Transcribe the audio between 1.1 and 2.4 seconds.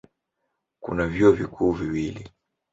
vikuu viwili.